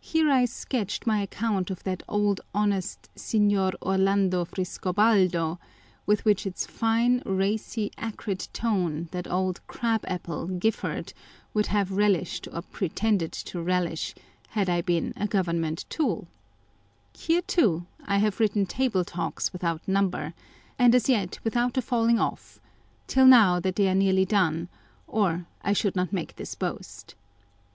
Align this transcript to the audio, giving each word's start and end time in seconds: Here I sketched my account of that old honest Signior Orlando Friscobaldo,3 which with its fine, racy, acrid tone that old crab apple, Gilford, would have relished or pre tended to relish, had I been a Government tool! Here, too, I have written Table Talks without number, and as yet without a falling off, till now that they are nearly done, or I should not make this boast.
Here 0.00 0.30
I 0.30 0.46
sketched 0.46 1.06
my 1.06 1.18
account 1.20 1.70
of 1.70 1.84
that 1.84 2.02
old 2.08 2.40
honest 2.54 3.10
Signior 3.14 3.72
Orlando 3.82 4.46
Friscobaldo,3 4.46 5.58
which 6.06 6.24
with 6.24 6.46
its 6.46 6.64
fine, 6.64 7.20
racy, 7.26 7.92
acrid 7.98 8.48
tone 8.54 9.10
that 9.10 9.30
old 9.30 9.60
crab 9.66 10.06
apple, 10.08 10.46
Gilford, 10.46 11.12
would 11.52 11.66
have 11.66 11.92
relished 11.92 12.48
or 12.50 12.62
pre 12.62 12.88
tended 12.88 13.30
to 13.32 13.60
relish, 13.60 14.14
had 14.48 14.70
I 14.70 14.80
been 14.80 15.12
a 15.18 15.26
Government 15.26 15.84
tool! 15.90 16.26
Here, 17.12 17.42
too, 17.42 17.84
I 18.06 18.16
have 18.20 18.40
written 18.40 18.64
Table 18.64 19.04
Talks 19.04 19.52
without 19.52 19.86
number, 19.86 20.32
and 20.78 20.94
as 20.94 21.10
yet 21.10 21.38
without 21.44 21.76
a 21.76 21.82
falling 21.82 22.18
off, 22.18 22.58
till 23.06 23.26
now 23.26 23.60
that 23.60 23.76
they 23.76 23.86
are 23.90 23.94
nearly 23.94 24.24
done, 24.24 24.70
or 25.06 25.44
I 25.60 25.74
should 25.74 25.94
not 25.94 26.10
make 26.10 26.36
this 26.36 26.54
boast. 26.54 27.14